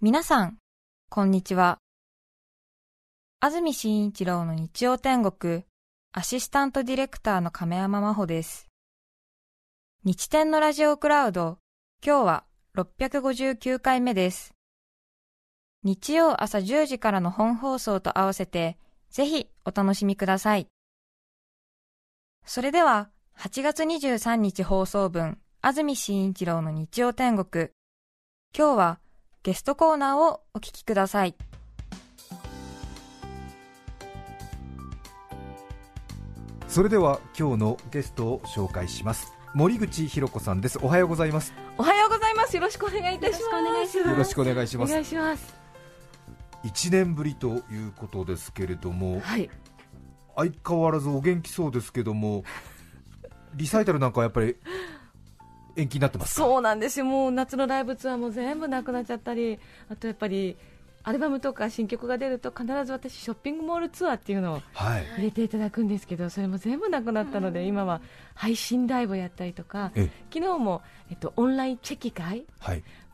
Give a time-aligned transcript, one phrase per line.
[0.00, 0.58] 皆さん、
[1.10, 1.80] こんにちは。
[3.40, 5.64] 安住紳一郎の日曜天国、
[6.12, 8.68] アシスタントディレクターの亀山真帆です。
[10.04, 11.58] 日天のラジオクラウド、
[12.00, 12.44] 今日は
[12.76, 14.54] 659回目です。
[15.82, 18.78] 日曜朝10時からの本放送と合わせて、
[19.10, 20.68] ぜひお楽しみください。
[22.46, 27.70] それでは、8月23日放送分、安住紳一郎の日曜天国、
[28.56, 29.00] 今日は
[29.48, 31.34] ゲストコーナーをお聞きください。
[36.66, 42.56] それでは今日のゲストを紹介します森口博子さんですおはようございますおはようございます。
[42.56, 43.96] よろしくお願いいたします。
[43.96, 45.54] よろしくお願いしますお願いします。
[46.64, 49.48] 1年ぶりということですけれどもはい。
[50.36, 52.44] 相変わらずお元気そうですけども
[53.54, 54.56] リサイタルなんかはやっぱり
[55.78, 56.42] 延期になってますか？
[56.42, 57.06] そうなんですよ。
[57.06, 60.56] もう夏のライブツアーも全部なくなっちゃったり、あとやっぱり
[61.04, 68.00] アルバムとか新曲が出ると必ず私ショッピングモールツアーっていうのをはい入れていただくんですけど、それも全部なくなったので、今は
[68.34, 72.44] 配信ライブをやったりとか、え昨日もえっとオンラインチェキ会。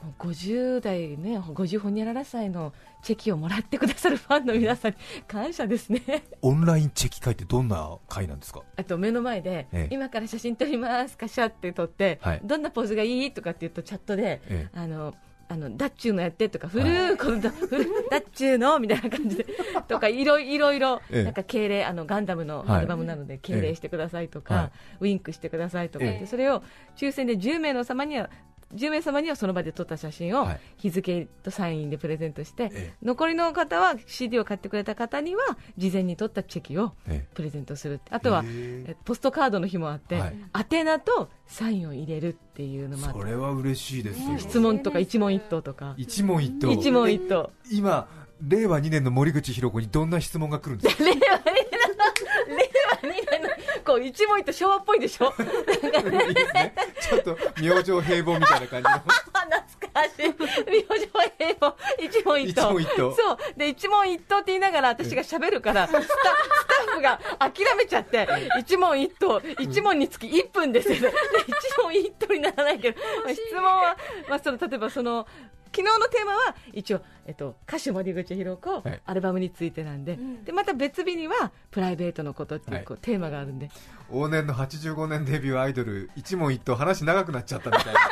[0.05, 6.25] はいもう50代ね、50ほにゃらら歳のチェキをもらってくださるファンの皆さんに 感謝ですね。
[6.43, 8.61] オンラインチェキ会ってどんな会なんですか？
[8.77, 9.95] あと目の前で、ええ。
[9.95, 12.41] 今から写真撮ります、カシャって撮って、はい。
[12.45, 14.79] どんなポーズがいいとかって言うと、チャットで、ええ。
[14.79, 15.15] あの
[15.47, 19.47] あのダッチューのやってとか、フルー、このダッチューのみたいな感じで、
[19.89, 22.79] とか、いろいろなんか敬礼、あのガンダムのはい。
[22.79, 24.71] アルバムなので、敬礼してくださいとか、はい。
[25.01, 26.63] ウインクしてくださいとかそれを
[26.97, 28.31] 抽選で10名の様には、
[28.75, 30.61] 10名様にはその場で撮った写真をはい。
[30.79, 32.95] 日付とサインでプレゼントして、ええ。
[33.03, 35.43] 残りの方は CD を買ってくれた方には
[35.77, 38.45] 事前に撮ったチェキをえプレゼントするあとは
[39.05, 40.37] ポストカードの日もあって、はい。
[40.73, 44.39] 宛名とサインを入れるっていうのもあってそれは嬉しいですよ。
[44.39, 45.95] 質問とか一問一答とか。
[45.97, 46.73] 一問一答。
[46.73, 47.51] 一問一答。
[47.71, 48.09] 今
[48.43, 51.05] 令和2年の森口博子にどんな質問が来るんですか？
[51.05, 51.21] 令和2
[53.31, 53.49] 年の
[53.85, 55.33] こう一問一答昭和っぽいでしょ？
[55.39, 56.75] いいですね。
[57.01, 58.99] ちょっと明星平凡みたいな感じの。
[58.99, 60.23] 懐かしい。
[60.25, 61.07] 明星
[61.39, 62.61] 平凡一問一答。
[62.61, 63.15] 一問一答。
[63.15, 63.39] そう。
[63.57, 66.15] で一問一答って言いながら私が喋るからスタスタ
[66.93, 68.27] ッフが諦めちゃって
[68.59, 69.41] 一問一答。
[69.59, 71.09] 一問につき1分ですよで
[71.47, 73.97] 一問一答にならないけど、まあ質問は、
[74.29, 75.27] まあ、その例えばその
[75.75, 79.01] 昨日のテーマは一応、えっと、歌手森口博子、はい。
[79.05, 82.85] アルバムについてなんで,、でまた別日にはプライベートのことっていう,、はい。
[82.85, 83.71] こうテーマがあるんで。
[84.11, 88.01] 往年の85年デビューアイドル一問一答話長くなっちゃったみたいな。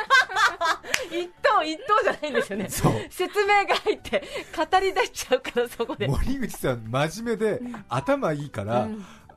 [1.11, 2.69] 一答一答じゃないんですよね。
[2.69, 2.93] そう。
[3.09, 4.23] 説明が入って
[4.55, 6.07] 語り出しちゃうからそこで。
[6.07, 8.89] 森口さん真面目で頭いいから、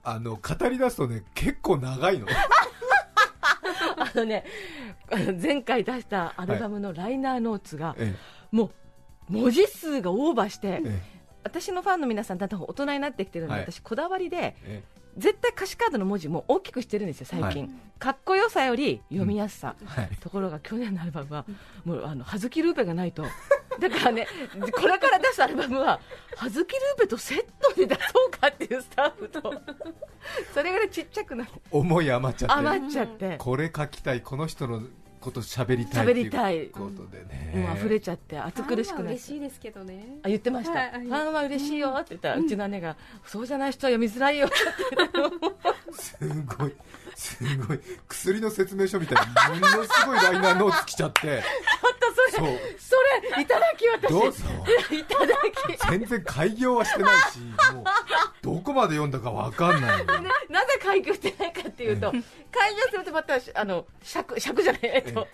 [0.02, 2.26] あの語り出すとね結構長いの。
[2.28, 2.30] あ
[4.16, 4.44] のね、
[5.40, 8.14] 前回出したアルバムのライナーノーツが、え
[8.50, 8.70] も
[9.30, 11.02] う文字数がオーバーして、え
[11.44, 13.70] 私のファンの皆さん、だんだん大人になってきてるので、はい。
[13.70, 14.82] 私、こだわりで、え
[15.16, 17.70] 絶対歌詞カードの文字も大きくしてるんですよ、最近、はい。
[17.98, 20.10] かっこよさより読みやすさ、はい。
[20.20, 21.46] ところが去年のアルバムは、
[21.84, 23.24] もうあの葉月ルーペがないと、
[23.78, 24.26] だからね、
[24.72, 26.00] これから出すアルバムは、
[26.36, 29.54] 葉月ルーペとセットで出そうかっていうスタッフと、
[30.54, 32.54] それぐらいちっちゃくなって、思い余っちゃって。
[32.54, 33.36] 余っちゃって。
[33.38, 34.22] これ書きたい。
[34.22, 34.82] この人の
[35.20, 36.56] こと喋りたいって喋りたい。
[36.56, 39.08] いうことでね、もう溢れちゃって暑苦しくなって。
[39.12, 40.18] 嬉しいですけどね。
[40.22, 44.56] あ言ってました、はいファンは嬉しいよって言ったら、うちの姉が、そうじゃない人は読みづらいよって
[44.96, 46.16] 言って す
[46.58, 46.74] ごい
[47.16, 51.42] すごい薬の説明書みたいにものすごいライナーノーツ来ちゃって。
[52.30, 52.58] それ、そう。
[52.78, 52.96] そ
[53.34, 54.44] れ、いただき私、どうぞ。
[54.90, 55.34] いただ
[55.76, 57.38] き、全然開業はしてないし
[57.72, 57.84] もう
[58.42, 60.20] どこまで読んだかわかんないの。
[60.20, 62.20] ねなぜ開業してないかっていうと、開
[62.74, 65.26] 業するとまた、あの尺、尺じゃない、えっと、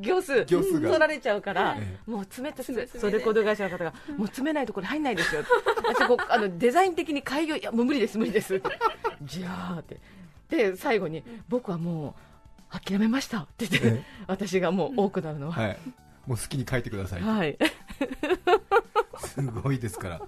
[0.00, 0.88] 行数、行数が。
[0.88, 5.44] 取られちゃうからえ、もう詰めて、詰めてそれレコード会社の方が、もう詰めないとこれ入んないですよ、
[5.76, 8.70] 私こうあのデザイン的に開業、いや、もう無理です、無理ですって、
[9.22, 10.00] じゃあって、
[10.56, 12.14] で、最後に、僕はも
[12.70, 15.52] う、諦めましたって言ってえ、私がもう多くなるのは。
[15.52, 15.78] はい。
[16.26, 17.58] もう好きに書いてください、はい、
[19.18, 20.20] すごいですから。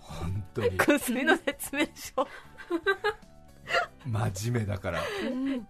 [0.00, 0.76] 本当に。
[0.76, 2.26] 薬の説明書。
[4.04, 5.00] 真面目だから。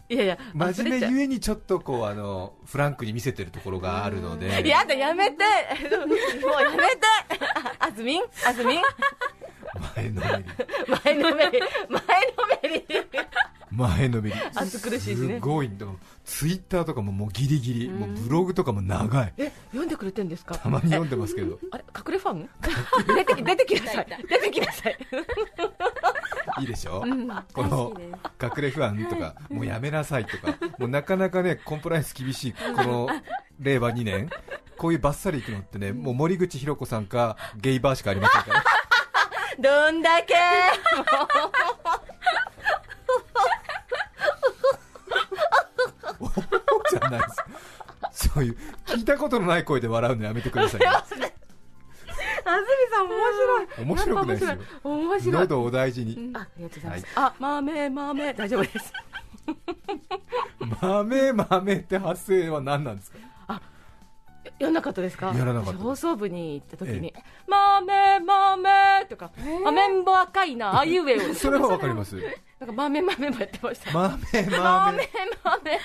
[0.09, 4.67] いやいや真面目ゆえにちょっとこうあのフランクに見せてるところがあるので。
[4.67, 5.45] やだやめて。
[5.45, 5.45] も
[6.07, 7.03] うやめて。
[7.79, 8.23] あずみん？
[8.47, 8.83] あずみん？
[9.97, 10.45] 前のめり。
[11.05, 11.61] 前のめり。
[11.91, 12.01] 前の
[12.63, 12.87] めり
[13.79, 14.37] 前のめり。
[14.55, 15.35] 暑苦しいしね。
[15.37, 15.71] すごい
[16.25, 19.33] ツイッターとかももうギリギリ、もうブログとかも長い。
[19.39, 20.57] え読んでくれてんですか？
[20.59, 21.59] たまに読んでますけど。
[21.71, 22.49] あれ隠れファン？
[23.07, 24.07] 出てき出てきなさい。
[24.29, 24.99] 出てきなさい。
[26.61, 27.05] いいでしょ、
[27.53, 27.93] この
[28.43, 30.57] 隠れ不安とかもうやめなさいとか。
[30.79, 33.09] もうなかなかねコンプライアンス厳しいこの
[33.61, 34.29] 令和2年。
[34.77, 38.65] こういうバッサリいくのってねもう森口博子さんかゲイバーしかありませんから。
[39.61, 40.35] どんだけ
[46.91, 47.27] じゃないで
[48.13, 48.57] すそういう
[48.87, 51.21] 聞いたことのない声で笑うのやめてくださいよあずみ
[52.91, 53.67] さん面白い。
[53.85, 54.59] 面白くないですよ。
[54.85, 55.33] 面白い。
[55.43, 56.31] 喉をお大事に。
[56.35, 58.33] あありがとうございます、あ豆豆。
[58.35, 58.93] 大丈夫です。
[60.81, 63.19] 豆豆って発声は何なんですか？
[64.59, 65.35] やらなかったですか？
[65.37, 68.71] やらなかった私放送部に行った時にえ「豆豆」
[69.11, 69.31] とか
[69.65, 72.17] 「豆んぼ赤いなあいうえを」それはわかります。
[72.59, 73.93] なんか豆豆もやってました。
[73.93, 74.49] 豆豆。
[74.49, 75.09] 豆
[75.45, 75.79] 豆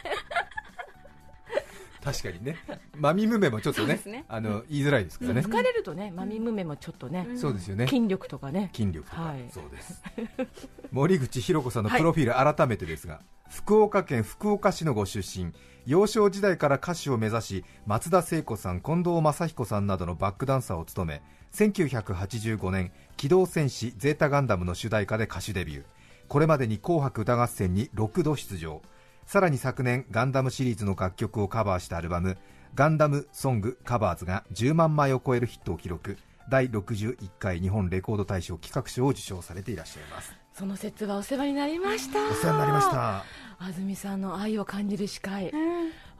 [2.03, 2.57] 確かにね。
[2.97, 4.25] マミムメもちょっとねすね。
[4.27, 7.27] あの言いづらいですからね、疲れるとねマミムメもちょっとね。
[7.35, 7.87] そうですよね。
[7.87, 8.69] 筋力とかね。
[8.75, 9.45] 筋力とか、はい。
[9.49, 10.03] そうです。
[10.91, 15.53] 森口博子さんのプロフィール改めてですが、福岡県福岡市のご出身
[15.85, 21.21] 幼少時代から歌手を目指し松田聖子さん近藤正彦さんなどのバックダンサーを務め
[21.53, 25.83] 1985年「機動戦士ゼータガンダム」の主題歌で歌手デビュー。
[26.27, 28.81] これまでに「紅白歌合戦」に6度出場
[29.25, 32.37] さらに昨年ガンダムシリーズの楽曲をカバーしたアルバム
[32.75, 36.17] 「ガンダムソングカバーズ」が10万枚を超えるヒットを記録。
[36.49, 40.33] 第61回日本レコード大賞企画賞を受賞されていらっしゃいます。
[40.53, 42.19] その説はお世話になりました。
[42.29, 43.25] お世話になりました。
[43.59, 45.51] 安住さんの愛を感じる司会、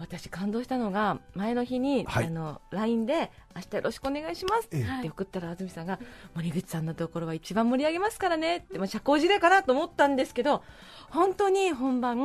[0.03, 2.27] 私感動したのが前の日に、はい。
[2.27, 4.99] あの LINE で明日よろしくお願いしますええ。
[4.99, 5.99] って送ったら安住さんが
[6.35, 10.61] 森口さんのところは一番盛り上げますからねって、まあ、社交辞令かなと思ったんですけど
[11.09, 12.17] 本当に本番、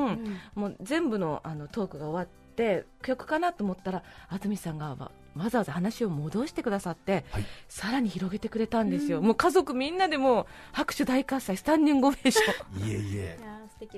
[0.54, 7.44] もう全部のあのトークが終わって曲かなと思ったら安住さんがわわざわざ話を戻してくださって、はい。
[7.69, 12.88] さらに広げてくれたんですよ、もう家族みんなでもう拍手大喝采スタンディングオベーション。
[12.88, 13.38] いえいえ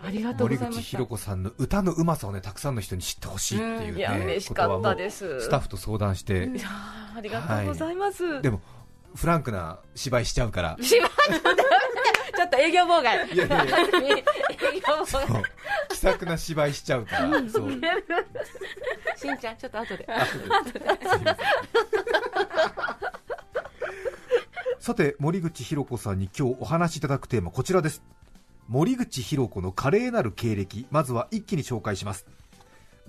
[0.03, 0.82] ありがとうご森ざいました。
[0.82, 5.41] 口博子さんの歌のうまさをねたくさんの人に知ってほしいっていう、ねいや嬉しかったです。
[5.41, 8.61] スタッフと相談して、いやーありがとうございます、でも
[9.15, 10.77] フランクな芝居しちゃうから。
[10.81, 11.50] しまった。
[12.37, 13.29] ちょっと営業妨害。
[15.88, 17.29] 気さくな芝居しちゃうから。
[17.50, 17.71] そう。
[19.17, 20.06] しんちゃんちょっと後で。
[24.79, 28.03] さて森口博子さんに今日お話しいただくテーマこちらです
[28.71, 32.25] 森口博子の華麗なる経歴まずは一気に紹介します。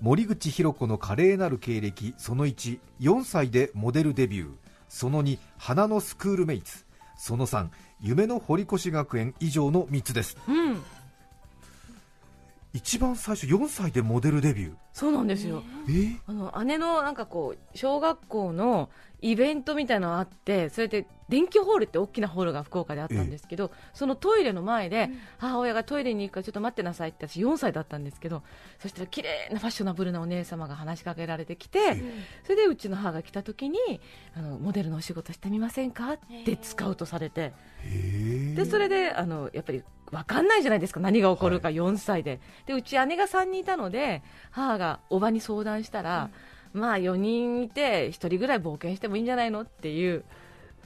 [0.00, 4.50] 森口博子の華麗なる経歴その14歳でモデルデビュー。
[4.88, 6.84] その2花のスクールメイツ。
[7.16, 7.68] その3
[8.00, 10.36] 夢の堀越学園以上の3つです。
[10.48, 10.82] うん。
[12.74, 14.74] 一番最初4歳でモデルデビュー。
[14.92, 15.62] そうなんですよ。
[15.88, 15.90] え？
[15.90, 18.88] ーあの姉のなんかこう小学校の
[19.20, 28.42] イベントみたいなのがあってそれで電気ホールって大きなホールが福岡であったんですけど、そのトイレの前で母親がトイレに行くからちょっと待ってなさいって私4歳だったんですけど
[28.78, 32.02] そしたら綺麗なファッショナブルなお姉様が話しかけられてきて
[32.44, 33.78] それでうちの母が来た時に
[34.34, 36.14] あのモデルのお仕事してみませんか？
[36.14, 37.52] ってスカウトされて。
[37.84, 39.82] へでそれであのやっぱり
[40.12, 41.00] 分かんないじゃないですか。
[41.00, 41.68] 何が起こるか。
[41.68, 46.30] 4歳で,、でうち姉が3人いたので母がおばに相談したら、
[46.74, 50.24] まあ4人いて1人ぐらい冒険してもいいんじゃないのっていう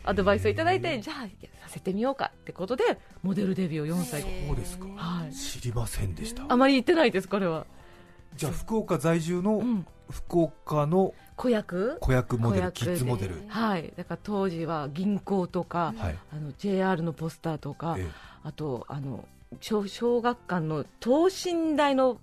[0.05, 1.17] アドバイスをいただいてじゃあ
[1.63, 4.87] させてみようかってことでモデルデビューを4歳で、そうですか。
[4.95, 6.45] はい、知りませんでした。
[6.49, 7.67] あまり言ってないですこれは。
[8.37, 9.87] じゃあ福岡在住のうん。
[10.09, 11.99] 福岡の子役？
[11.99, 13.43] 子役モデル子役キッズモデル。
[13.49, 13.93] はい。
[13.97, 16.19] だから当時は銀行とか、はい。
[16.33, 19.27] あの JR のポスターとか、ええあとあの
[19.61, 22.21] 小小学館の等身大の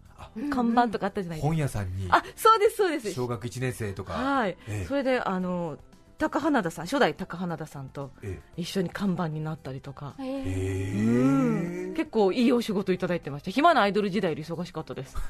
[0.50, 2.08] 看板とかあったじゃないですか、本屋さんに。
[2.10, 3.12] あそうですそうです。
[3.12, 4.86] 小学1年生とか、はい、ええ。
[4.86, 5.78] それであの
[6.18, 10.24] 高花田さん初代高花田さんとえ一緒に看板になったりとか、え。
[10.24, 11.92] へうん。
[11.92, 13.52] え結構いいお仕事いただいてました。
[13.52, 15.18] 暇なアイドル時代より忙しかったです。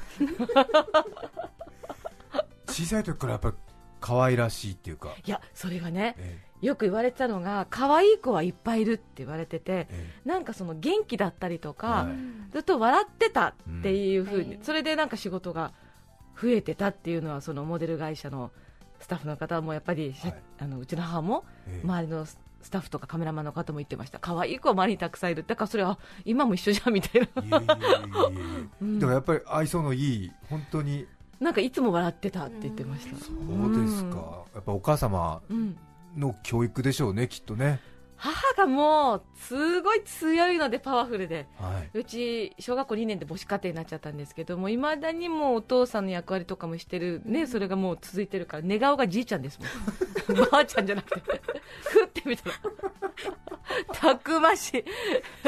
[2.68, 3.56] 小さい時からやっぱり
[4.00, 10.28] 可愛らしいっていうか、いやそれがねえよく言われてたのが可愛い子はいっぱいいるって言われててええ。
[10.28, 12.52] なんかその元気だったりとか、はい。
[12.52, 15.72] ずっと笑ってたっていうふうに、うんそれでなんか仕事が
[16.40, 18.50] 増えてたっていうのはそのモデル会社の
[18.98, 20.34] スタッフの方もやっぱり、はい。
[20.58, 21.84] あのうちの母もええ。
[21.84, 27.60] 周りのススタッフとかカメラマンの方も言ってました可愛い子は周りにたくさんいるだからそれは今も一緒じゃんみたいな。
[28.80, 31.06] でもやっぱり愛想のいい本当に。
[31.40, 33.16] なんかいつも笑ってたって言ってました。
[33.22, 34.44] そうですか。
[34.54, 35.76] やっぱお母様うん
[36.16, 37.80] の教育でしょうねきっとね。
[38.16, 41.46] 母がもうすごい強いのでパワフルで。
[41.58, 41.98] はい。
[41.98, 49.66] うち小学校2年で母子家庭になっちゃったんですけどもいまだにもうお父さんの役割とかもしてるねそれがもう続いてるから寝顔がじいちゃんですも
[50.34, 50.38] ん。
[50.50, 51.40] ばあちゃんじゃなくて。
[51.82, 52.56] ふってみたら。
[53.92, 54.84] たくましい。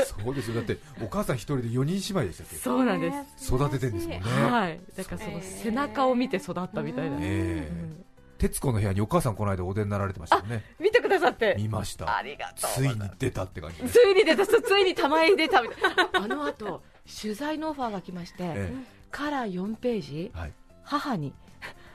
[0.04, 0.56] そうですよ。
[0.56, 2.56] だってお母さん一人で4人姉妹でしたっけ？
[2.56, 4.80] そうなんです、育ててんですもんね、はい。
[4.96, 7.68] だからその背中を見て育ったみたいな、ええ。
[7.70, 8.06] うん
[8.38, 10.64] 徹子の部屋にお母さんこの間お出になられてましたよね。
[10.78, 11.54] 見てくださって。
[11.58, 12.16] 見ました。
[12.16, 13.88] ありがとうついに出たって感じで。
[13.88, 16.10] ついに出たそうついに玉井出たみたいな。
[16.24, 16.82] あの後
[17.22, 18.72] 取材のオファーが来まして、え
[19.10, 20.52] カラー4ページえはい、
[20.82, 21.32] 母に。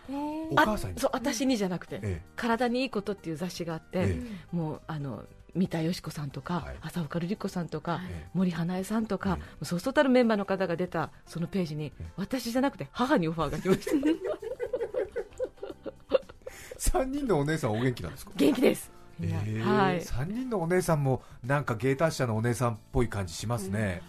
[0.09, 0.97] お母さんに。
[0.97, 4.21] あそう私にじゃなくて、え体にいいことっていう雑誌があって、え
[4.51, 6.75] もうあの三田佳子さんとか、はい。
[6.81, 12.05] 浅岡瑠璃子さんとか、ええ森花江さんとか、そうそうたるメンバーの方が出たそのページに、え。
[12.15, 13.91] 私じゃなくて母にオファーが来ました
[16.81, 18.31] 3人のお姉さんお元気なんですか？
[18.35, 18.91] 元気です。
[19.21, 20.01] ええはい。
[20.01, 24.01] 3人のお姉さんもなんか芸達者のお姉さんっぽい感じしますね、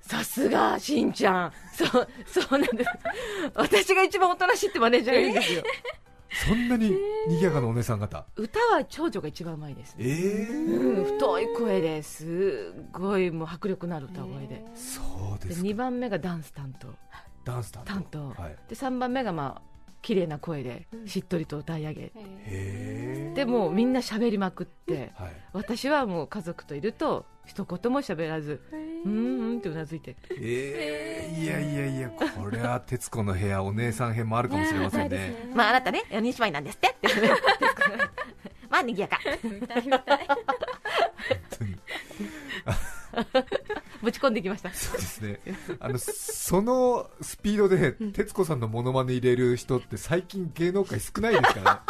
[0.00, 1.52] さすがしんちゃん。
[1.74, 2.90] そうそうなんです。
[3.54, 5.62] 私が一番おとなしいってマネージャーがいいんですよ。
[6.46, 6.94] そんなに
[7.26, 8.24] 賑やかなお姉さん方？
[8.36, 9.96] 歌は長女が一番うまいです。
[9.98, 12.72] ええうん、太い声です。
[12.92, 14.64] ごいもう迫力のある歌声で。
[14.76, 15.00] そ
[15.36, 16.86] うでです2番目がダンス担当。
[17.44, 17.92] ダンス担当。
[17.92, 18.06] 担
[18.36, 18.56] 当、はい。
[18.68, 19.69] で3番目がまあ
[20.02, 22.12] 綺麗な声でしっとりと歌い上げ、
[23.34, 25.32] でもうみんな喋りまくってはい。
[25.52, 30.16] 私はもう家族といると一言も喋らずうんうんってうなずいて。
[30.38, 35.50] ええいやいやいやこれは『徹子の部屋』お姉さん編もあるかもしれませんね。
[35.54, 36.88] まああなたね4人姉妹なんですって。
[36.88, 37.08] って
[38.70, 39.18] まあ賑やか
[44.02, 44.72] ぶち込んできました。
[44.72, 45.40] そうですね。
[45.78, 51.80] あのそのスピードで徹子さんのモノマネ入れる人って最近芸能界少ないですからね。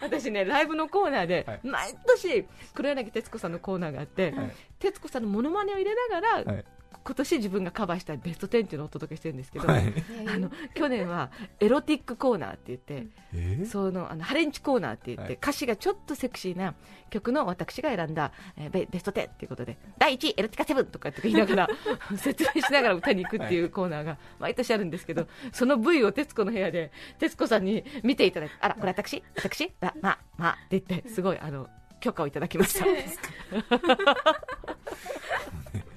[0.00, 1.60] 私ねライブのコーナーで、はい。
[1.62, 4.56] 毎年黒柳徹子さんのコーナーがあって、はい。
[4.78, 6.64] 徹子さんのモノマネを入れながら、はい
[7.04, 9.92] 今年自分がカバーしたベスト10っていうのをお届けしてるんですけど、はい。
[10.26, 13.66] あの去年はエロティックコーナーって言って、えー？
[13.66, 15.34] そのあのハレンチコーナーって言って、はい。
[15.34, 16.74] 歌詞がちょっとセクシーな
[17.10, 21.68] 曲の私が選んだ、えーベベスト10っていうことで第1位エロティカセブンとかって言いながら
[22.18, 26.90] 説明しながら歌に行くっていうコーナーが毎年あるんですけどその V を徹子の部屋で
[27.20, 29.22] 徹子さんに見ていただいてあらこれ私？
[29.36, 29.72] 私？
[29.80, 31.68] あまあまあって言ってすごいあの
[32.00, 32.84] 許可をいただきました。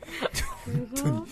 [0.72, 1.26] 本当に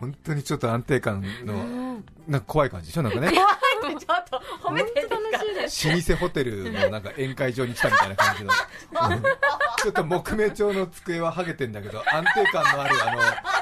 [0.00, 3.02] 本当にちょっと安定感のなんか怖い感じでしょ？
[3.02, 3.30] なんかね。
[3.32, 12.94] ちょっと褒めてるんですか老舗ホテルのなんか宴会場に来たみたいな感じの、う んちょっと木目調の机ははげてんだけど安定感のある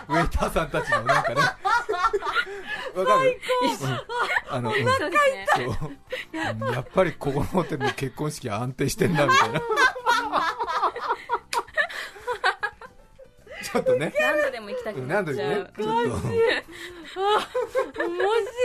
[0.09, 1.40] あのウェイターさんたちのなんかね。
[2.95, 3.40] わかる？
[3.83, 4.00] うん。
[4.50, 4.76] あの、うん。
[4.76, 4.85] そ
[6.68, 6.73] う。
[6.73, 9.61] やっぱりここのホテルの結婚式は安定してんなみたいな
[13.73, 14.12] ちょっとね。
[14.18, 15.37] 何度でも行きたくなっちゃう。
[15.37, 16.18] ねちょっ面白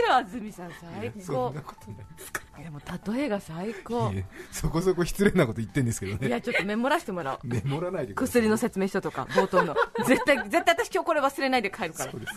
[0.08, 1.50] い安住さん最高。
[1.50, 2.42] んなことないですか。
[2.58, 2.80] でも
[3.14, 4.12] 例えが最高。
[4.52, 6.28] そこそこ失礼なこと言ってんですけどね。
[6.28, 7.38] いやちょっとメモらせてもらおう。
[7.42, 8.42] メモらないでください。
[8.42, 9.74] 薬の説明書とか冒頭の。
[10.06, 12.12] 絶対絶対私今日これ忘れないで帰るから。
[12.12, 12.32] そうです。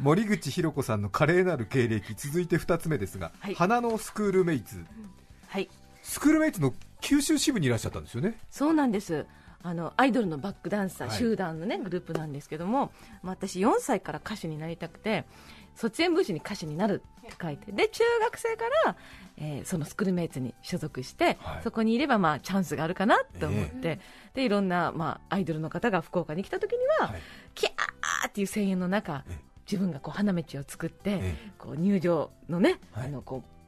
[0.00, 3.54] 森口博子さんの華麗なる経歴続いて2つ目ですが、はい。
[3.54, 4.84] 花のスクールメイツ。
[5.48, 5.68] はい。
[6.02, 8.38] スクールメイツの九州支部にいらっしゃったんですよね。
[8.50, 9.26] そうなんです
[9.62, 11.18] あのアイドルのバックダンサー、はい。
[11.18, 15.24] 集団の、ね、グループなんですけども、まあ、私4歳から歌手になりたくて
[15.74, 18.96] 卒園文集に歌手になるって書いてで中学生から、
[19.36, 21.62] えーそのスクールメイツに所属して、はい。
[21.62, 24.00] そこにいれば、まあ、チャンスがあるかなと思って、
[24.34, 27.20] でいろんな、まあ、アイドルの方が福岡に来た時には、はい。
[27.54, 29.38] キャーっていう声援の中え
[29.70, 31.34] 自分がこう花道を作って、え。
[31.58, 33.06] こう入場のね、はい。
[33.06, 33.59] あのこう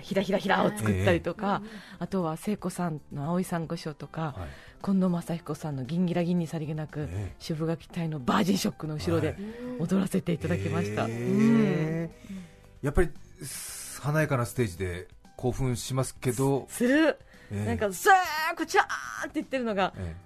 [0.00, 1.62] ひらひらひらを作ったりとか、
[1.98, 4.82] あとは聖子さんの葵さん御賞とか、はい。
[4.84, 7.34] 近藤正彦さんの銀ギラ銀にさりげなく、ええ。
[7.38, 9.36] 主婦が期待のバージンショックの後ろではい。
[9.78, 13.10] 踊らせていただきました、やっぱり
[13.44, 17.16] す華やかなステージで興奮しますけど、する、
[17.52, 17.66] ええ。
[17.66, 18.10] なんかさ
[18.50, 20.16] あこちゃーって言ってるのがえ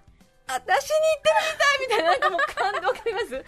[0.48, 1.34] 私に言ってる
[1.80, 3.26] みたいみたいななんかもう感動があります。
[3.26, 3.42] 気持ちい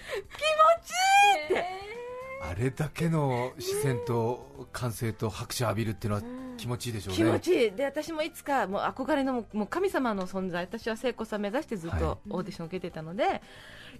[1.43, 1.98] いって、え
[2.41, 6.23] あれだけの視線と歓声と拍手を浴びるっていうのは
[6.57, 7.17] 気持ちいいでしょうね。
[7.17, 7.71] 気持ちいい。
[7.73, 13.43] で私もいつかもう憧れのもう神様の存在私は聖子さん目指してずっはいとオーディションを受けてたので、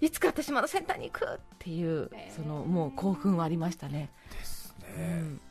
[0.01, 4.87] い、つか私もあのセンターに行くっていうそのもう興奮はありましたね、ですね。
[4.97, 5.41] うん。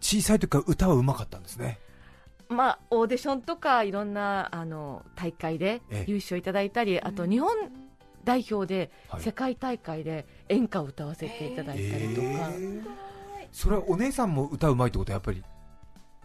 [0.00, 1.78] 小さい時から歌はうまかったんですね。
[2.48, 6.10] まあ、オーディションとかいろんなあの大会でええ。
[6.10, 7.50] 優勝いただいたり、あと日本
[8.26, 9.22] 代表ではい。
[9.22, 12.50] 世界大会で演歌を歌わせていただいたりとか、
[13.52, 15.42] それはお姉さんも歌うまいってことはやっぱり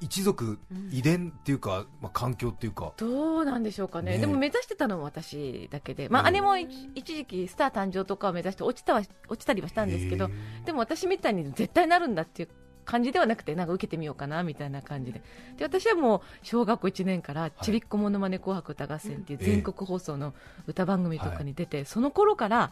[0.02, 2.92] 一族遺伝っていうか、まあ、環境っていうか。
[2.98, 4.18] どうなんでしょうかね、ね。
[4.18, 10.30] えでも目指してたのは私だけで、まあ、ええ姉も一一時期スター誕生とかを目指して落ちたは落ちたりはしたんですけど、
[10.66, 12.50] でも私みたいに絶対なるんだっていう
[12.92, 15.22] 感じではなくてなんか受けてみようかなみたいな感じで。
[15.58, 19.46] で私はもう小学校1年から「ちびっこものまね紅白歌合戦」っていうええ。
[19.46, 20.34] 全国放送の
[20.68, 22.72] 歌番組とかに出て、その頃から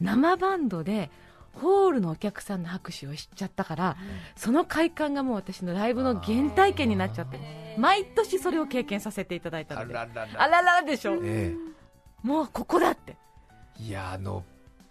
[0.00, 1.10] 生バンドで
[1.52, 3.96] ホールのお客さんの拍手をしちゃったから、
[4.36, 9.94] その快感がもう私のライブの原体験になっちゃって毎年それを経験させていただいたので。
[9.98, 10.42] あららら。
[10.42, 11.54] あららでしょ、え
[12.22, 13.16] もうここだって。
[13.80, 14.44] えいやあの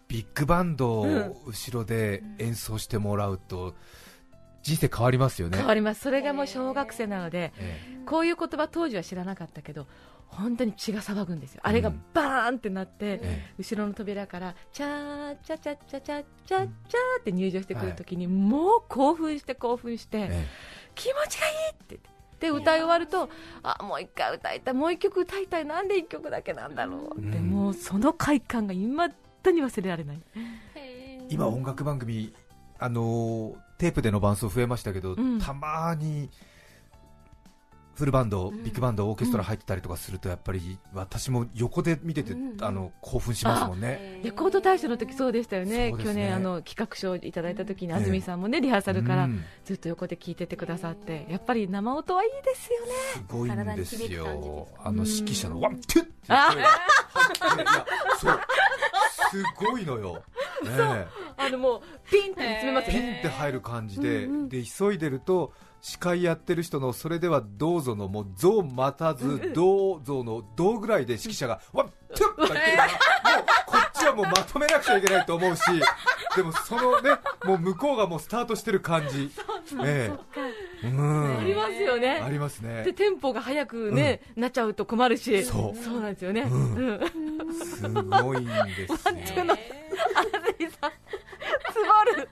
[0.08, 3.76] ビッグバンドを後ろで演奏してもらうと
[4.68, 5.58] 人生変わりますよね。
[5.58, 6.02] 変わります。
[6.02, 9.88] それがもう小学生なので、えこういう言葉当時は知らなかったけど
[10.28, 11.62] 本当に血が騒ぐんですよ。
[11.64, 20.48] あれがバーンってなって、え後ろの扉からチャーチャチャチャチャチャチャって入場してくるときに、もう興奮して興奮して、え
[20.96, 22.10] 気持ちがいいって言って
[22.40, 23.30] で歌い終わると
[23.64, 27.50] あもう一回歌いたいもう一曲歌いたいなんで一曲だけなんだろうって、うん。
[27.50, 30.22] もうその快感がいまだに忘れられない。
[31.30, 32.34] 今音楽番組
[32.80, 35.40] あのーテープでの伴奏増えましたけど、ん。
[35.40, 36.30] たまに
[37.98, 44.22] フルバンド、ビッグバンド、オーケストラ入ってたりとかすると、やっぱり私も横で見てて、あの興奮しますもんね。
[44.24, 45.92] レコード大賞の時そうでしたよね。
[45.92, 46.04] ね。
[46.04, 49.44] 去年あの企画書をいただいた時にえ安住さんもねリハーサルからうん。
[49.66, 52.92] ずっと横で聞いててくださってやっぱり生音はいいですよね。
[53.14, 54.68] すごいんですよ。
[54.76, 56.12] す、あの指揮者のワン、ツーって
[58.20, 58.40] そう
[59.32, 60.24] すごいのよ、
[60.64, 61.08] ねえ。
[61.38, 72.86] あのもうピンって見つめますよピねンって入る感じで、で急いでると、司会やってる人のそれではどうぞのもうぞ待たず、どうぞのどうぐらいで指揮者が、ワン、ツーって言ってるか。
[72.86, 75.62] ら、もうこっちはもうまとめなくちゃいけないと思うし、
[76.36, 77.12] でもそのね、
[77.46, 79.32] もう向こうがもうスタートしてる感じ、
[79.84, 80.12] え
[80.84, 80.88] え。
[80.88, 81.38] うん。
[81.40, 82.22] ありますよね。
[82.24, 82.84] ありますね。
[82.84, 85.44] でテンポが速くね、なっちゃうと困るし。
[85.46, 85.84] そう。
[85.84, 89.46] そうなんですよね、うんすごいんですよ。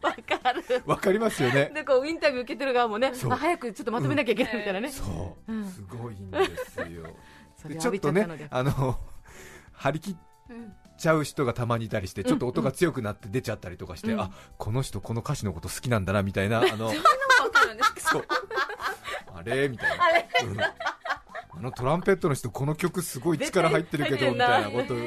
[0.01, 0.83] わかる。
[0.85, 1.71] わかりますよね。
[1.73, 5.65] でこうインタビュー受けてる側もね早くちょっとまとめなきゃいけないみたいなね、そう、うん。
[5.69, 6.85] すごいんですよ。
[7.79, 8.99] ちょっとねあの
[9.73, 10.15] 張り切っ
[10.97, 16.91] ちゃう人がたまにいたりして、ちょっと音が強くなって出ちゃったりとかして、あこの人、この歌詞のこと好きなんだなみたいな、あの
[17.97, 18.25] そう。
[19.33, 19.67] あれ？
[19.67, 20.05] みたいな。
[21.55, 24.97] うんあのトランペットの人、この曲すごい力入ってるけどみたいなことを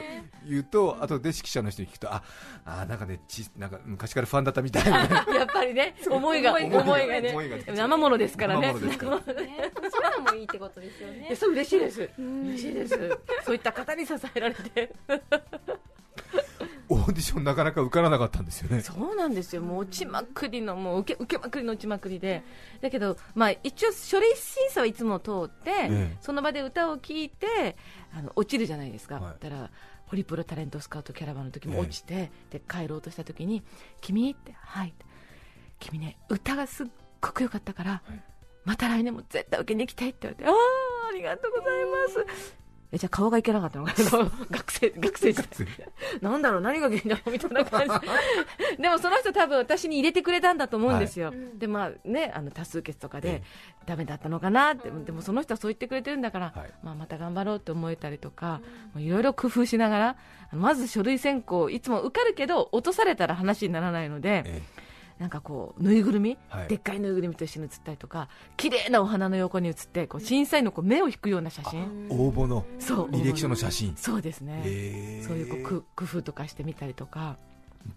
[0.48, 2.22] 言うと、 あとで指揮者の人に聞くと、あ
[2.64, 4.98] あなんかねちなんか昔からファンだったみたいな、
[5.34, 7.64] やっぱりね思いが思いがね。
[7.66, 8.68] 生ものですからね。
[8.68, 9.22] 生ものですから。
[9.24, 11.36] そういうのもいいってことですよね。
[11.36, 12.10] そう嬉しいです。
[12.18, 13.18] 嬉しいです。
[13.44, 14.92] そういった方に支えられて
[16.88, 18.80] オーディションなかなか受からなかったんですよね。
[18.80, 22.42] そうなんですよ、もう落ちまくりの、もう受け受けまくりの落ちまくりで、
[22.80, 27.76] だけど、まあ、一応、書類審査はいつも通って、えその場で歌を聴いて
[28.14, 29.42] あの、落ちるじゃないですか、はい。
[29.42, 29.70] だから、
[30.06, 33.62] ホリプロタレントスカウトキャラバンの時も落ちて、で帰ろうとした時に、
[34.00, 34.94] 君って、はい、
[35.78, 36.86] 君ね、歌がすっ
[37.20, 38.02] ごく良かったから、
[38.64, 42.58] また来年も絶対受けに行きたいって言われて、ああ、ありがとうございます。
[42.90, 44.30] えじゃあ顔がいけなかったのかな？
[44.50, 45.68] 学生学生時代。
[46.22, 46.60] なんだろう？
[46.62, 47.30] 何が原因だろう？
[47.32, 47.88] みたいな感じ。
[48.80, 53.42] でもその人多分私に入れてくれたんだと思うんですよ、でまあねあの多数決とかで
[53.86, 54.72] ダメだったのかな？
[54.72, 56.72] って、でもその人はそう言ってくれてるんだから、はい。
[56.82, 58.60] まあ、また頑張ろうって思えたりとか
[58.96, 60.16] いろいろ工夫しながら
[60.52, 64.62] まず書類選考いつも受かるけど落とされたら話にならないので、え
[65.18, 66.68] なんかこうぬいぐるみ、はい。
[66.68, 72.08] でっかいぬいぐるみと一緒に写ったりとか綺麗なお花の横に写ってこう審査員のこう目を引くような写真。
[72.10, 73.10] 応募のそう。
[73.10, 74.62] 履歴書の写真、そうですね、
[75.26, 77.36] そういうこうく工夫とかしてみたりとか。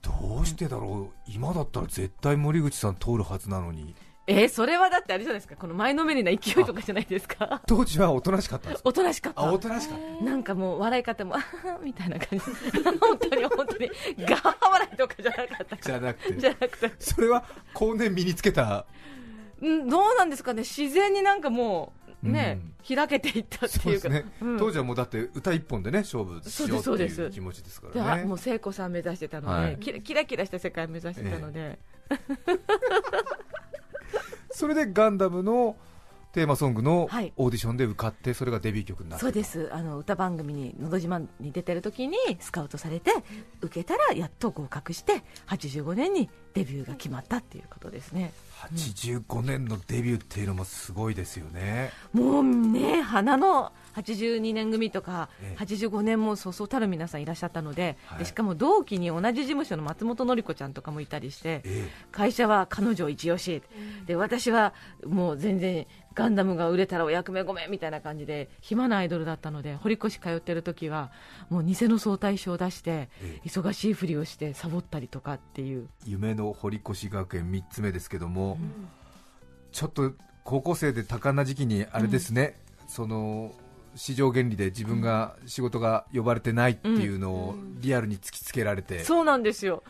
[0.01, 3.93] どうしてだろう、今だったら絶対森口さん通るはずなのに、
[4.27, 5.55] えーそれはだってあれじゃないですか。
[5.55, 7.61] この前のめりな勢いとかじゃないですか。
[7.65, 9.41] 当時はおとなしかったんですか、おとなしかった。
[9.41, 11.39] あおとなしかった、なんかもう笑い方もあ
[11.83, 12.45] みたいな感じ。
[12.99, 13.91] 本当に本当に。
[14.19, 15.75] ガハ笑いとかじゃなかった。
[15.75, 16.91] じゃなくじゃて、なくて。
[16.99, 18.85] それは後年身につけた、
[19.65, 20.61] んどうなんですかね。
[20.61, 24.09] 自然になんかもうね、開けていったっていうか。
[24.09, 24.59] ね、うん。
[24.59, 28.21] 当時はもうだって歌一本でね勝負しようっていう気持ちですかでらね。
[28.21, 29.77] あもう聖子さん目指してたので、はい。
[29.79, 31.79] キラキラした世界目指してたので、
[34.51, 35.77] それでガンダムの
[36.33, 37.33] テーマソングのはい。
[37.35, 39.69] オーディションで受かってそれがデビュー曲になってそうです。
[39.73, 43.11] あの歌番組に「のど自慢」に出てる時にスカウトされて
[43.61, 48.31] 受けたらやっと合格して85年にデビューが決まったっていうことですね。
[48.61, 51.91] 85年のデビューっていうのもすごいですよね。
[52.13, 55.63] もうね花の82年組とかええ。
[55.63, 58.19] 85年もそうそうたる皆さんいらっしゃったので,、はい。
[58.19, 61.89] でしかも同期に同じ事務所の松本紀子ちゃんとかもいたりしてえ。
[62.11, 63.63] 会社は彼女一押し。
[64.05, 64.73] で私は
[65.05, 71.11] もう全然ガンダムが売れたらお役目ごめんみたいな感じで暇なアイドルだったので堀越通ってる時は
[71.49, 75.87] もう偽の早退書を出してえ忙しいふりをしてサボったりとかっていう。
[76.05, 78.57] 夢の堀越学園3つ目ですけども、
[79.71, 83.53] ちょっと高校生で多感な時期にあれですね、その
[83.95, 89.83] 市場原理で自分が仕事が呼ばれてないっていうのをリアルに突きつけられて、そうなんですよ。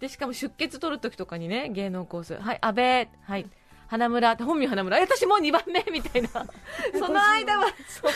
[0.00, 2.34] でしかも出血取る時とかにね芸能コース。
[2.36, 3.46] はい阿部はい
[3.88, 6.28] 花村本名花村え私もう2番目みたいな。
[6.92, 7.66] その間は。
[7.88, 8.12] そう。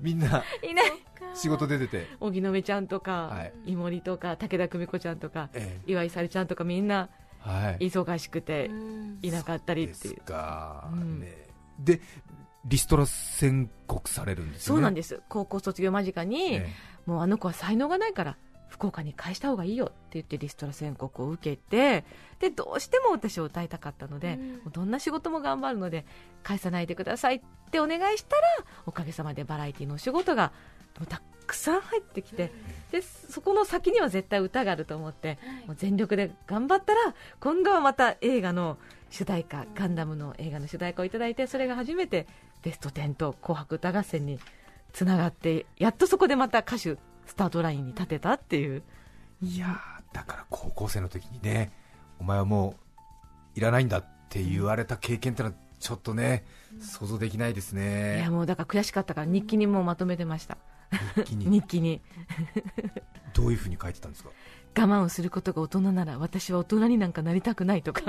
[0.00, 0.92] みんないない。
[1.34, 3.72] 仕事出てて、荻野目ちゃんとか、はい。
[3.72, 7.08] 井森とか武田久美子ちゃんとかえ岩井さるちゃんとかみんな
[7.44, 8.70] えはい、忙しくて
[9.22, 10.14] いなかったりっていう。
[10.14, 11.20] ですか、うん。
[11.20, 12.00] ね、で
[12.64, 14.76] リストラ宣告されるんですよね。
[14.76, 15.20] そうなんです。
[15.28, 16.68] 高校卒業間近に、え。
[17.06, 18.36] もうあの子は才能がないから
[18.72, 22.04] 福岡に返した方がいいよって言ってリストラ宣告を受けて
[22.40, 26.06] でどうしても私を歌いたかったので、もうどんな仕事も頑張るので
[26.42, 28.42] 返さないでくださいってお願いしたら
[28.86, 30.52] おかげさまでバラエティのお仕事が
[30.98, 32.50] もうたくさん入ってきて
[32.90, 38.78] でそこの先には絶対歌があると思って、もう全力で頑張ったら今度はまた映画の
[39.10, 42.26] 主題歌ガンダムの映画の主題歌をいただいてそれが初めて
[42.62, 44.40] ベスト10と「紅白歌合戦」に
[44.94, 46.96] つながってやっとそこでまた歌手
[47.32, 48.82] スタートラインに立てたっていう。
[49.42, 51.72] いやーだから高校生の時にね
[52.20, 52.74] お前はも
[53.56, 56.44] ういらないんだって言われた経験ってのはちょっとね、
[56.78, 60.58] 想像できないですいねやもうだから悔しかったから日記にもうまとめてました。
[61.16, 61.46] 日記に？
[61.60, 62.02] 日記に。
[63.32, 64.30] どういうふうに書いてたんですか？
[64.78, 68.02] 我慢をすることが大人なら私は大人になんかなりたくないとか。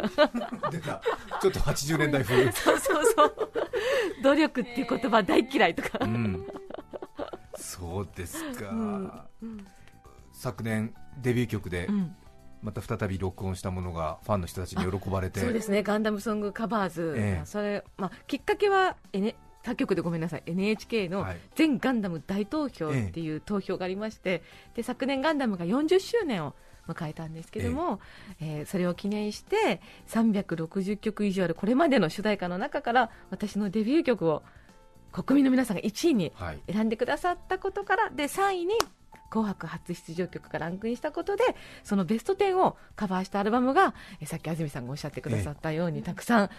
[0.70, 1.02] 出た。
[1.42, 2.52] ちょっと80年代風。
[2.52, 3.36] そうそうそう。
[4.22, 6.46] 努力っていう言葉大嫌いとか、うん
[7.74, 9.28] そうですか、
[10.32, 12.16] 昨年デビュー曲でうん。
[12.62, 15.42] また再び録音したものがファンの人たちに喜ばれて。
[15.42, 15.84] そうですね。
[15.84, 17.46] ガンダムソングカバーズ、ええ。
[17.46, 20.44] それ、まあ、きっかけは、N、他局でごめんなさい。
[20.46, 21.38] NHK のはい。
[21.56, 24.44] 全ガンダム大投票っていう投票がありまして、
[24.76, 26.56] で昨年ガンダムが40周年を
[26.88, 28.00] 迎えたんですけども、
[28.40, 34.44] えーそれを記念して360曲以上あるこれまでの主題歌の中から私のデビュー曲を
[35.14, 36.60] 国民の皆さんが1位にはい。
[36.72, 38.74] 選んでくださったことからで3位に
[39.30, 41.44] 「紅白」初出場曲がランクインしたことで
[41.84, 46.50] そのベスト10をカバーしたアルバムがえさっき安住さんがおっしゃってくださったように、たくさんあ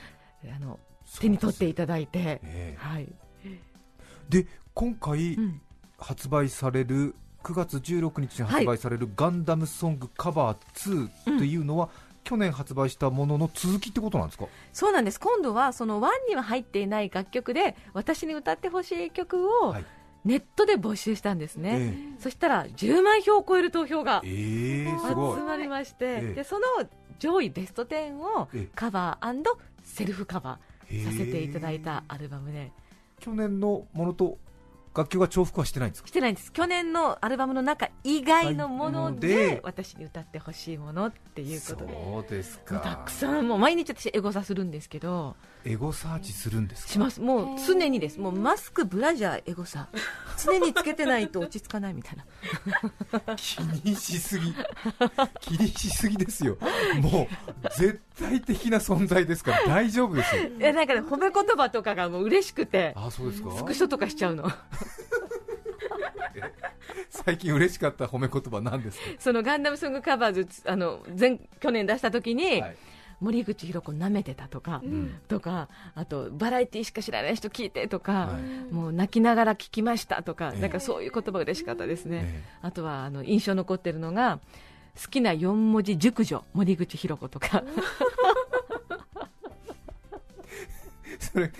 [0.60, 0.78] の
[1.20, 2.76] 手に取っていただいて、ええ。
[2.78, 3.12] はい。
[4.28, 5.60] で今回うん。
[5.98, 7.14] 発売される
[7.44, 11.88] 9月16日に発売されるガンダムソングカバー2というのは、
[12.24, 14.46] 去年発売したものの続きってことなんですか？
[14.72, 15.20] そうなんです。
[15.20, 19.84] 今度はその1には入っていない楽曲で私に歌ってほしい曲をはい。
[20.24, 26.34] ネットで募集したんですね、えそしたら10万票を超える投票が集まりまして、ええ。
[26.36, 26.64] でその
[27.18, 28.68] 上位ベスト10をええ。
[28.74, 29.44] カバー
[29.82, 32.72] セルフカバーさせていただいたアルバムで。
[33.20, 34.38] 去年のものと
[34.96, 36.08] 楽曲は重複はしてないんですか？
[36.08, 36.52] してないんです。
[36.52, 41.92] 去年のアルバムの中以外のものでで私に歌ってほしいものっていうことで。
[41.92, 45.34] そうですもうたかくさんもう毎日私エゴサするんですけど。
[45.64, 46.92] エゴサーチするんですか？
[46.92, 47.20] します。
[47.20, 48.20] もう常にです。
[48.20, 49.88] もうマスクブラジャーエゴサ
[50.44, 52.24] 常につけてないと落ち着かないみたいな。
[53.36, 54.54] 気にしすぎ。
[55.40, 56.56] 気にしすぎですよ。
[57.00, 57.28] も
[57.62, 60.42] う絶対的な存在ですから大丈夫ですよ。
[60.60, 63.50] えなんかね褒め言葉とかがもう嬉しくてあそうですか？
[63.52, 64.50] スクショとかしちゃうの。
[67.10, 69.04] 最近嬉しかった褒め言葉なんですか？
[69.18, 72.76] そのガンダムソングカバーズあの前去年出した時に、はい
[73.24, 75.20] 森口博子舐めてたとか、ん。
[75.28, 78.72] とかあとバラエティーしか知らない人聞いてとか、はい。
[78.72, 80.60] もう泣きながら聞きましたとか、ええ。
[80.60, 84.40] なんかそういう言葉が嬉しかったですね、えあとはあの印象残ってるのが
[85.02, 87.64] 好きな4文字熟女森口博子とか。
[91.18, 91.50] それ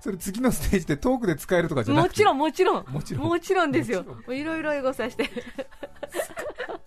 [0.00, 2.08] それ次のステージでトークで使えるとかじゃなくて？
[2.08, 2.84] もちろんもちろん。
[2.88, 3.28] もちろん。
[3.28, 4.04] もちろんですよ。
[4.28, 5.28] いろいろエゴさして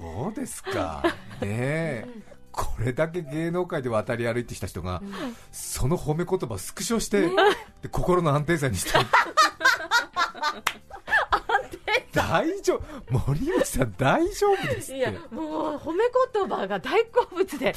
[0.00, 1.02] どうですか。
[1.40, 2.06] ねえ。
[2.52, 5.02] これだけ芸能界で渡り歩いてきた人が、
[5.52, 7.28] その褒め言葉スクショして、
[7.82, 8.98] で心の安定剤にして
[12.12, 12.82] 大丈夫。
[13.28, 14.98] 森口さん大丈夫ですって。
[14.98, 17.74] いやもう褒め言葉が大好物で。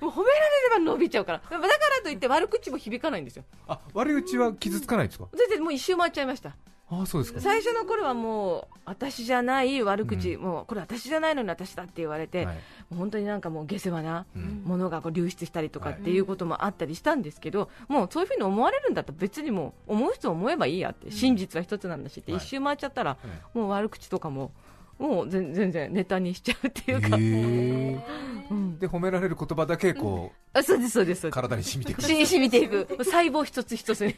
[0.00, 1.38] もう褒められれば伸びちゃうから。
[1.38, 1.68] だから
[2.02, 3.44] といって悪口も響かないんですよ。
[3.68, 5.28] あ悪口は傷つかないんですか？
[5.36, 6.56] 全然もう一周回っちゃいました
[6.88, 7.40] あそうですか。
[7.40, 12.58] 最初の頃はもう私じゃない悪口、もうこれ私じゃないのに私だって言われて、はい。
[12.96, 14.62] 本当になんかもう下世話なうん。
[14.64, 22.40] ものがこう流出したりとかっていうこともあったりしたんですけど、もうそういうふうに思われるんだったら別にもう思う人思えばいいやって、真実は一つなんだしってはい。
[22.40, 23.16] 一周回っちゃったら、は
[23.54, 23.58] い。
[23.58, 24.52] もう悪口とかも
[24.98, 28.78] もう全全然ネタにしちゃうっていうか、うん。
[28.78, 31.38] で褒められる言葉だけこあそうですそうですそうです。
[31.38, 32.00] う体に染みてく。
[32.02, 32.86] るし 染みていく。
[32.98, 34.14] 細胞一つ一つに。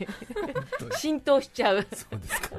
[0.97, 1.87] 浸透しちゃう。
[1.93, 2.57] そうですか。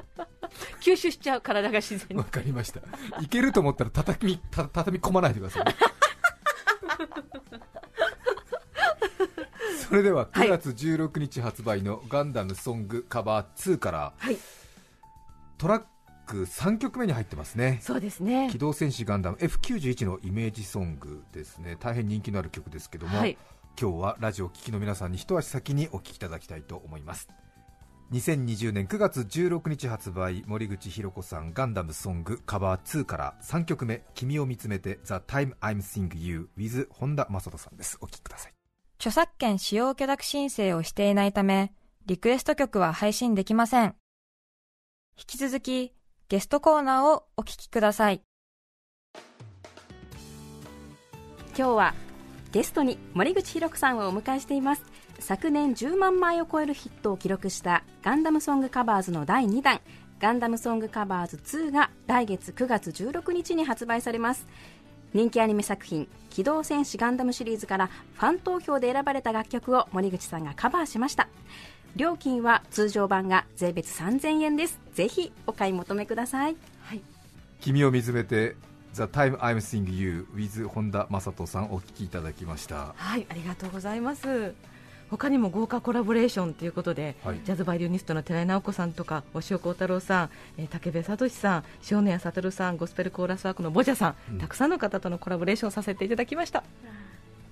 [0.82, 2.15] 吸収しちゃう体が自然に。
[2.17, 2.82] わかりました。
[3.21, 5.63] いけると思ったら叩きた畳み込まないでください
[9.88, 10.47] それでははい。
[10.47, 14.38] 9月16日発売のガンダムソングカバー2からはい。
[15.58, 15.88] トラック
[16.37, 17.79] 3曲目に入ってますね。
[17.81, 18.49] そうですね。
[18.51, 21.77] 機動戦士ガンダム F91 のイメージソングですね。
[21.79, 23.37] 大変人気のある曲ですけども、はい。
[23.79, 27.29] 今日はラジオを聴きの皆さんに一足先にお聴きいただきたいと思います。
[28.11, 37.97] 2020年9月16日発売森口博子さんガンダムソングカバー2から3曲目「君を見つめて The Time I'm Sing You with 本田正人さんです。
[38.01, 38.53] お聴きください。
[38.97, 41.71] 著作権使用許諾申請をしていないため、
[42.05, 43.95] リクエスト曲は配信できません。
[45.17, 45.93] 引き続き、
[46.29, 48.21] ゲストコーナーをお聞きください。
[51.57, 51.95] 今日は
[52.51, 54.83] ゲストに森口博子さんをお迎えしています。
[55.17, 59.81] 昨年10万枚を超えるヒットを記録したガンダムソングカバーズの第2弾。
[60.19, 64.45] ガンダムソングカバーズ2が来月9月16日に発売されます。
[65.13, 71.27] 人気アニメ作品「機動戦士ガンダム」シリーズからファン投票で選ばれた楽曲を森口さんがカバーしました。
[71.95, 74.80] 料金は通常版が税別3000円です。
[74.93, 76.56] ぜひお買い求めください。
[76.82, 77.02] はい。
[77.62, 78.56] 君を見つめて
[78.93, 82.93] The Time I'm Sing You with 本田正人さんお聴きいただきました。
[82.95, 84.54] はい、ありがとうございます。
[85.10, 87.41] 他にも豪華コラボレーションということで、はい。
[87.43, 94.38] ジャズバイオリニストの寺井直子さんとか押尾幸太郎さん、えー武部聡さん、塩谷悟さん、ゴスペルコーラスワークのボジャさん、うん。
[94.38, 96.63] たくさんの方とのコラボレーションさせていただきました。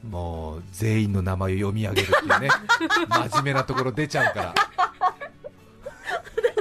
[0.04, 2.50] もう全員の名前を読み上げるっていうね。
[3.30, 4.54] 真面目なところ出ちゃうから。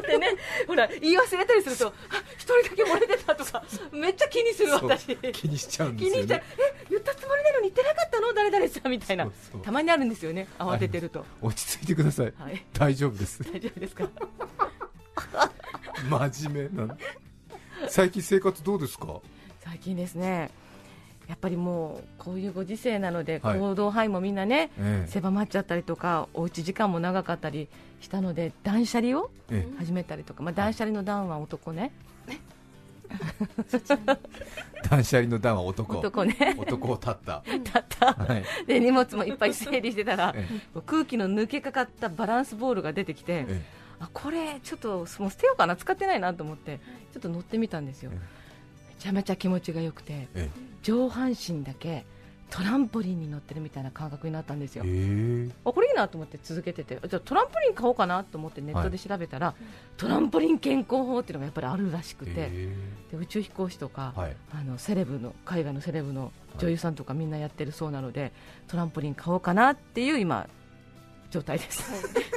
[0.06, 0.36] でね、
[0.68, 1.92] ほら言い忘れたりすると、あ
[2.38, 5.16] 一人だけ漏れてたとか、めっちゃ気にする私。
[5.32, 6.40] 気にしちゃうんで気にしちゃう。
[6.40, 8.32] すよねえ言ったつもりなのに言ってなかったの？
[8.32, 9.28] 誰々さんみたいな。
[9.62, 12.64] たまにあるんですよね慌ててると、落ち着いてください、はい。
[12.72, 13.42] 大丈夫です。
[13.42, 14.08] 大丈夫ですか？
[16.08, 16.98] 真面目なの。
[17.88, 19.20] 最近生活どうですか？
[19.64, 20.50] 最近ですね
[21.28, 23.58] やっぱりもうこういうご時世なのではい。
[23.58, 25.10] 行動範囲もみんなね、ええ。
[25.10, 27.68] 狭まっちゃったりとかおうち時間も長かったり
[28.00, 31.92] したので断捨離をえ始めたりとか、まあ、断捨離の断は男ね、
[32.28, 32.38] え
[34.88, 35.98] 断捨離の断は男。
[35.98, 36.56] 男ね。
[36.58, 38.12] 男を立った、だった。
[38.12, 38.44] はい。
[38.66, 40.46] で荷物もいっぱい整理してたらえ
[40.86, 43.62] 空気の抜けかかったバランスボールが出てきて、え
[43.98, 46.80] あこれちょっともう捨てようかな使ってないなと思って
[47.12, 48.10] ちょっと乗ってみたんですよ
[49.06, 50.50] ちゃめちゃ気持ちが良くてえ
[50.82, 52.04] 上半身だけ
[52.50, 54.84] トランポリンに乗ってるみたいな感覚になったんですよ。
[54.86, 55.50] ええ。
[55.64, 59.54] あこれいいなと思って続けててじゃあトランポリン買おうかなと思ってネットで調べたら、
[59.96, 62.76] トランポリン健康法っていうのがやっぱりあるらしくて、え。
[63.10, 64.36] で宇宙飛行士とか、はい。
[64.52, 68.32] あのセレブの海外のセレブの女優さんとかみんなやってるそうなので、
[68.68, 70.48] トランポリン買おうかなっていう今
[71.30, 71.82] 状態です、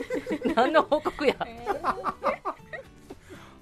[0.56, 1.36] 何の報告や、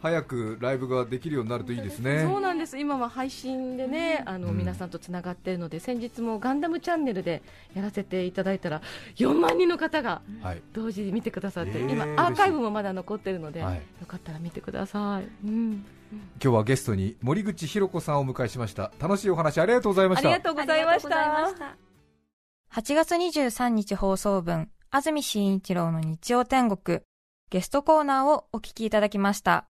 [0.01, 2.23] 早くライブができるようになるといいですね。
[2.23, 2.77] そうなんです。
[2.77, 4.57] 今は配信でねあの、うん。
[4.57, 7.41] 皆さんとつながっているので先日もガンダムチャンネルで
[7.73, 8.81] やらせていただいたら
[9.15, 10.61] 4万人の方がはい。
[10.73, 13.75] 同時に見てくださって、えー今アーカイブもまだ残ってるので、はい。
[13.75, 18.91] よかったら見てください、うん、今日はゲストに森口博子さんをお迎えしました。
[18.99, 20.29] 楽しいお話ありがとうございました。
[20.29, 21.77] ありがとうございました。
[22.73, 26.99] 8月23日放送分、安住紳一郎の日曜天国、
[27.49, 29.67] ゲストコーナーをお聞きいただきました。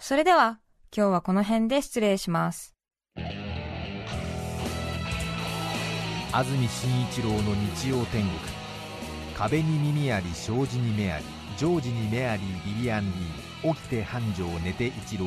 [0.00, 0.60] それでは、
[0.96, 2.76] 今日はこの辺で失礼します。
[6.32, 8.38] 安住紳一郎の日曜天国。
[9.36, 11.24] 壁に耳あり障子に目あり
[11.56, 15.26] 常時に目ありビビアンリー起きて繁盛寝て一郎。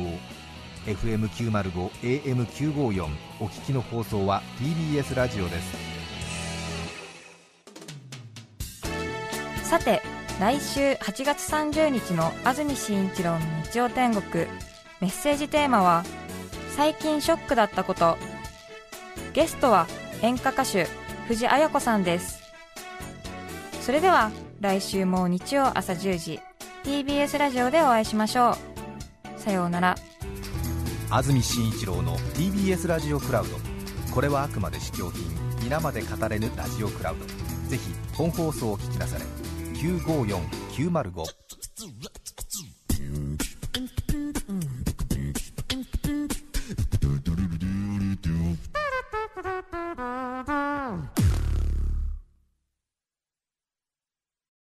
[0.86, 1.90] FM905
[2.24, 3.08] AM954
[3.40, 5.76] お聞きの放送は TBS ラジオです。
[9.68, 10.00] さて、
[10.42, 14.46] 来週8月30日の安住紳一郎の日曜天国、
[15.00, 16.02] メッセージテーマは、
[16.74, 18.18] 最近ショックだったこと。
[19.34, 19.86] ゲストは
[20.20, 20.88] 演歌歌手、
[21.28, 22.42] 藤あや子さんです。
[23.82, 26.40] それでは、来週も日曜朝10時、
[26.82, 28.56] TBS ラジオでお会いしましょ
[29.36, 29.40] う。
[29.40, 29.94] さようなら。
[31.08, 33.50] 安住紳一郎の TBS ラジオクラウド
[34.12, 35.22] これはあくまで試供品
[35.62, 37.26] 皆まで語れぬラジオクラウド
[37.70, 39.51] ぜひ本放送を聞きなされ
[39.82, 42.31] 954905